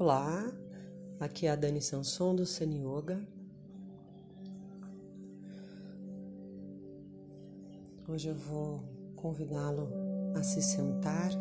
[0.00, 0.48] Olá,
[1.18, 3.20] aqui é a Dani Sanson do Sun Yoga.
[8.06, 8.80] Hoje eu vou
[9.16, 9.88] convidá-lo
[10.36, 11.32] a se sentar.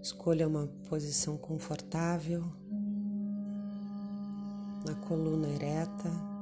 [0.00, 2.44] Escolha uma posição confortável,
[4.86, 6.35] na coluna ereta.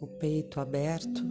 [0.00, 1.22] O peito aberto.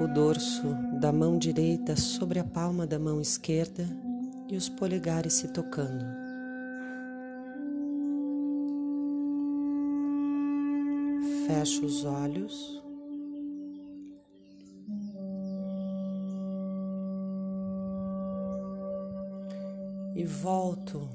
[0.00, 3.88] O dorso da mão direita sobre a palma da mão esquerda
[4.48, 6.04] e os polegares se tocando.
[11.46, 12.83] Fecha os olhos.
[20.24, 21.06] E volto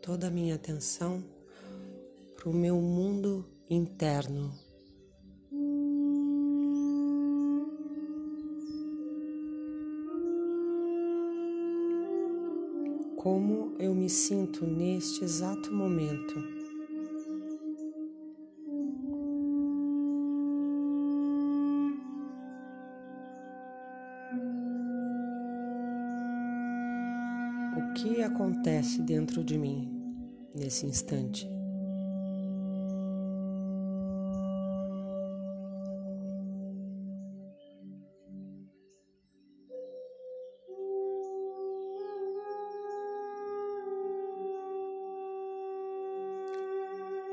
[0.00, 1.22] toda a minha atenção
[2.34, 4.54] para o meu mundo interno.
[13.18, 16.61] Como eu me sinto neste exato momento.
[28.62, 29.90] Acontece dentro de mim
[30.54, 31.48] nesse instante.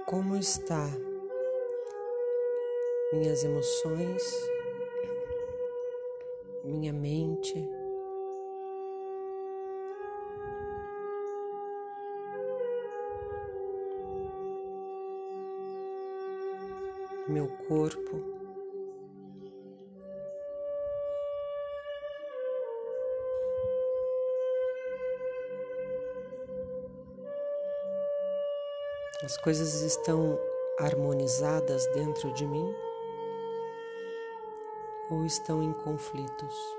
[0.08, 0.89] Como está
[3.14, 4.23] minhas emoções,
[6.64, 7.78] minha mente?
[17.30, 18.40] Meu corpo.
[29.23, 30.40] As coisas estão
[30.80, 32.73] harmonizadas dentro de mim
[35.11, 36.79] ou estão em conflitos?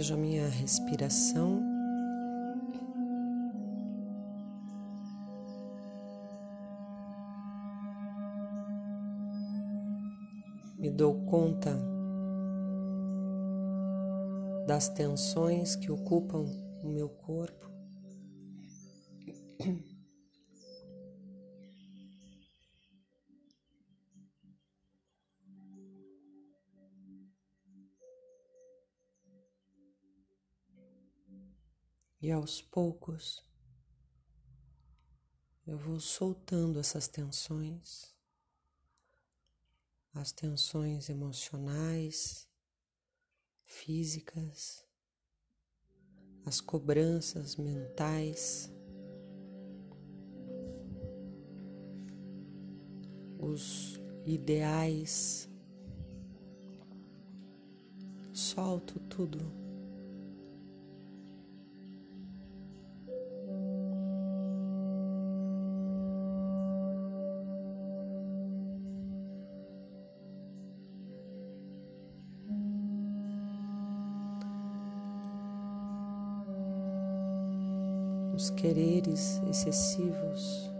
[0.00, 1.60] Vejo a minha respiração.
[10.78, 11.78] Me dou conta
[14.66, 16.46] das tensões que ocupam
[16.82, 17.70] o meu corpo.
[32.30, 33.44] E aos poucos
[35.66, 38.14] eu vou soltando essas tensões,
[40.14, 42.48] as tensões emocionais,
[43.64, 44.86] físicas,
[46.46, 48.70] as cobranças mentais,
[53.40, 55.48] os ideais.
[58.32, 59.59] Solto tudo.
[78.40, 80.72] Os quereres excessivos.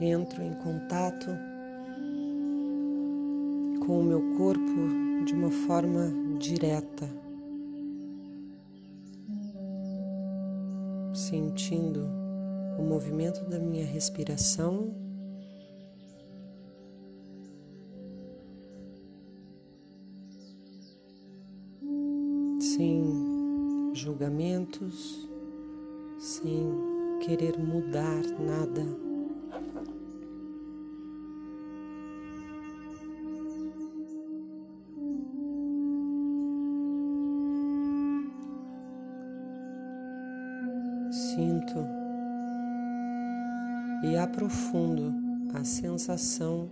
[0.00, 1.26] Entro em contato
[3.84, 7.25] com o meu corpo de uma forma direta.
[11.28, 12.08] sentindo
[12.78, 14.94] o movimento da minha respiração.
[22.60, 25.28] Sem julgamentos,
[26.18, 26.68] sem
[27.24, 29.15] querer mudar nada.
[41.36, 41.86] Sinto
[44.02, 45.12] e aprofundo
[45.52, 46.70] a sensação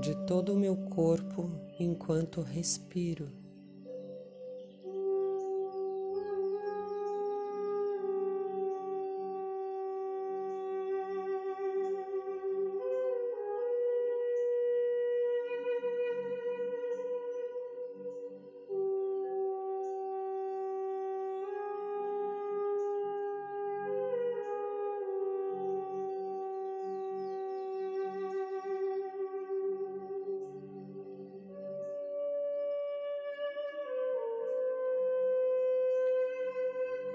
[0.00, 1.48] de todo o meu corpo
[1.78, 3.28] enquanto respiro.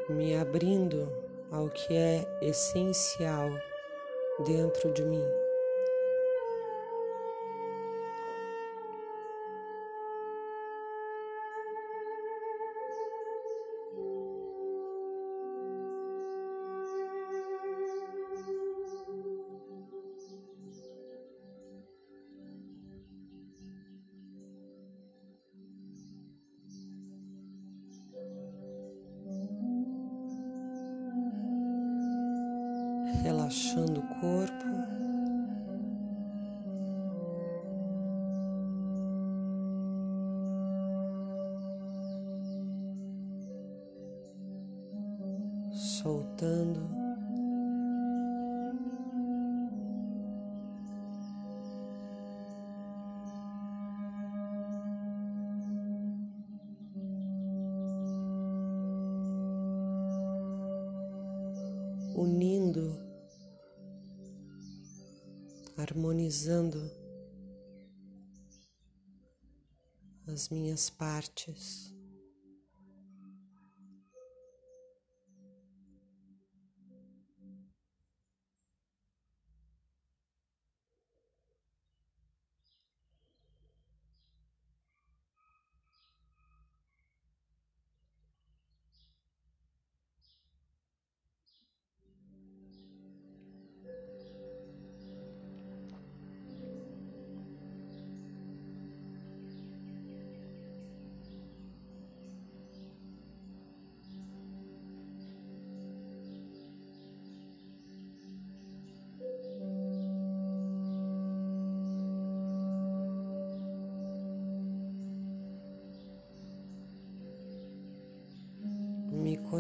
[0.10, 1.12] Me abrindo
[1.52, 3.50] ao que é essencial
[4.46, 5.47] dentro de mim.
[33.48, 34.68] Relaxando o corpo.
[45.72, 47.07] Soltando.
[70.28, 71.97] As minhas partes.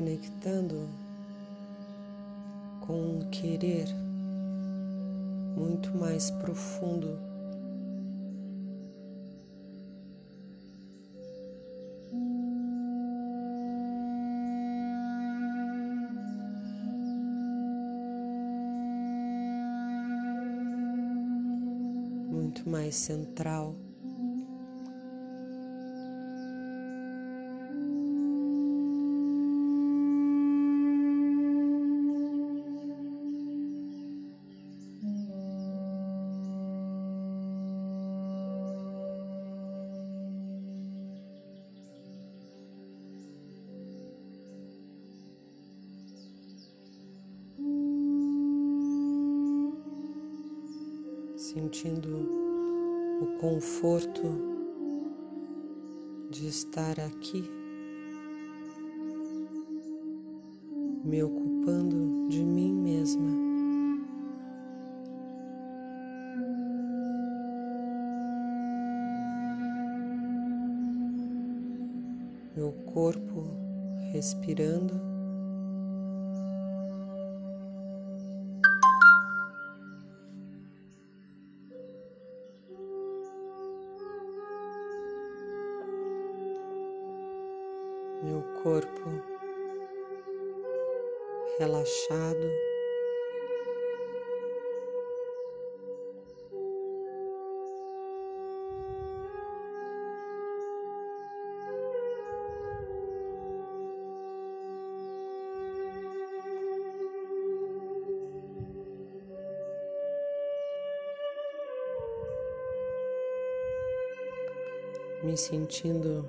[0.07, 0.87] Conectando
[2.79, 3.89] com um querer
[5.57, 7.19] muito mais profundo.
[22.31, 23.75] Muito mais central.
[51.57, 54.21] Sentindo o conforto
[56.29, 57.49] de estar aqui,
[61.03, 63.31] me ocupando de mim mesma.
[72.55, 73.45] Meu corpo
[74.11, 75.06] respirando.
[88.63, 89.37] corpo
[91.59, 92.51] relaxado.
[115.23, 116.27] Me sentindo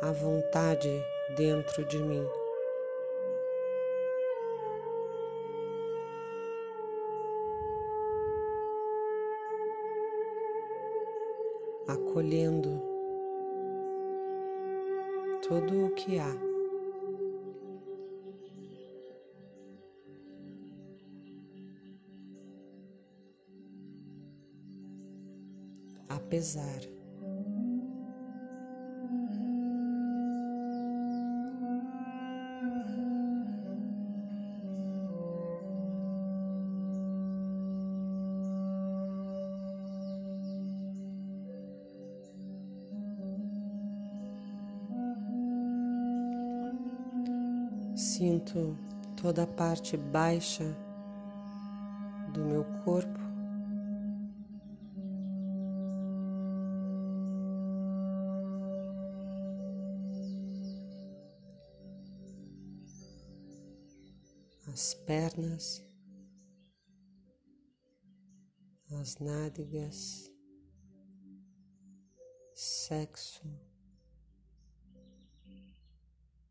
[0.00, 0.90] à vontade
[1.34, 2.26] dentro de mim.
[11.88, 12.82] Acolhendo
[15.42, 16.34] tudo o que há.
[26.08, 26.95] Apesar.
[49.36, 50.64] Toda a parte baixa
[52.32, 53.20] do meu corpo.
[64.72, 65.82] As pernas,
[69.00, 70.30] as nádegas,
[72.54, 73.42] sexo,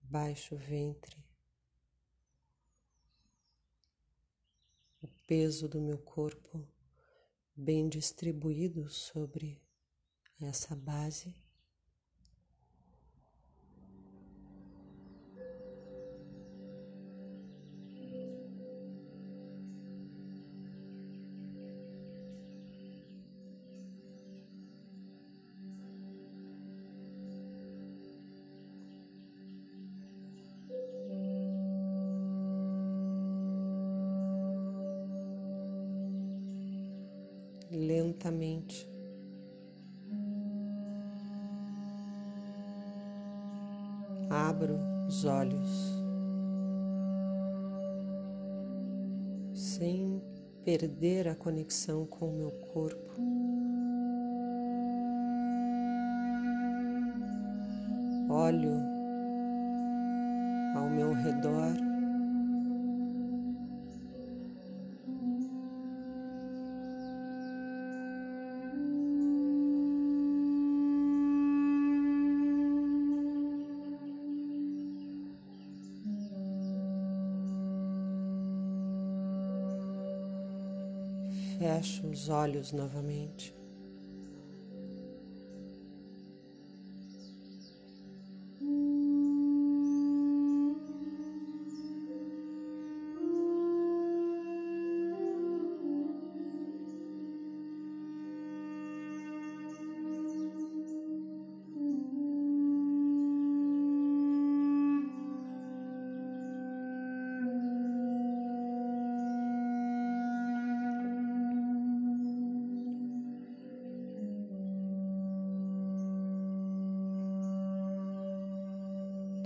[0.04, 1.25] baixo ventre.
[5.28, 6.68] Peso do meu corpo
[7.56, 9.62] bem distribuído sobre
[10.40, 11.45] essa base.
[44.30, 44.78] Abro
[45.08, 45.96] os olhos
[49.54, 50.22] sem
[50.64, 53.14] perder a conexão com o meu corpo.
[58.30, 58.82] Olho
[60.76, 61.95] ao meu redor.
[81.58, 83.56] Fecho os olhos novamente.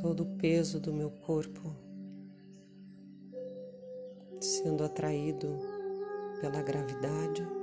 [0.09, 1.71] Todo o peso do meu corpo
[4.41, 5.59] sendo atraído
[6.41, 7.58] pela gravidade.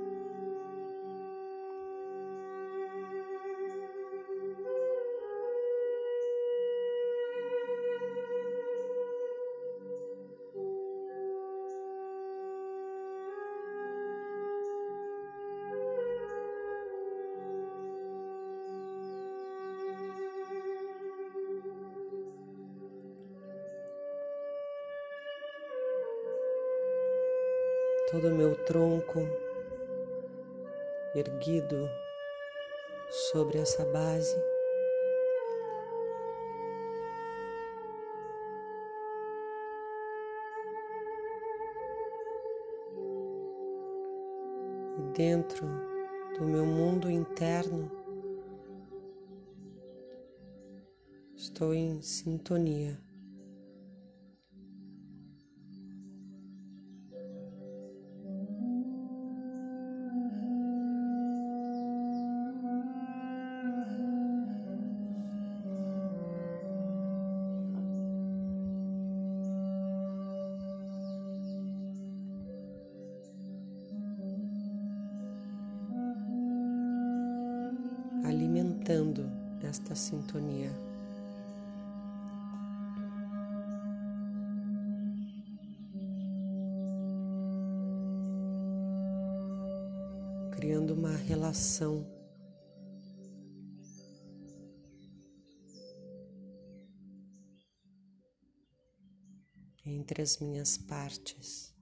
[28.09, 29.19] Todo o meu tronco
[31.13, 31.89] erguido
[33.09, 34.35] sobre essa base.
[44.97, 45.67] E dentro
[46.37, 47.91] do meu mundo interno,
[51.35, 53.06] estou em sintonia.
[79.67, 80.71] nesta sintonia.
[90.55, 92.07] Criando uma relação
[99.85, 101.75] entre as minhas partes.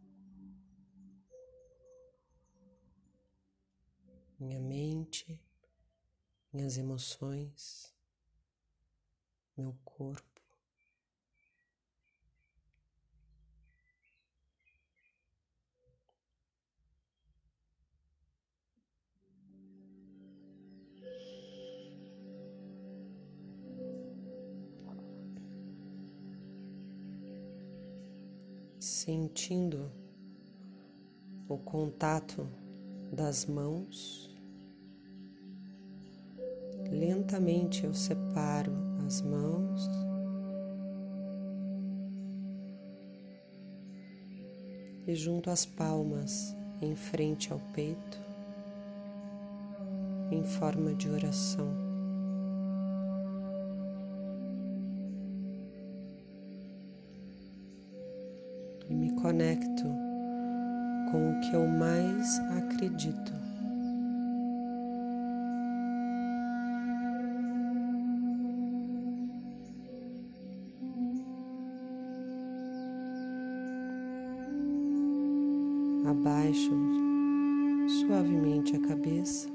[4.37, 5.39] minha mente,
[6.55, 7.93] minhas emoções,
[9.57, 10.23] meu corpo.
[28.79, 29.91] sentindo
[31.49, 32.47] o contato
[33.11, 34.34] das mãos.
[36.91, 38.71] Lentamente eu separo
[39.05, 39.89] as mãos
[45.07, 48.19] e junto as palmas em frente ao peito,
[50.31, 51.85] em forma de oração.
[58.89, 59.83] e me conecto
[61.11, 63.44] com o que eu mais acredito.
[76.25, 76.71] Abaixo
[77.87, 79.47] suavemente a cabeça.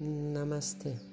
[0.00, 1.05] Namastê.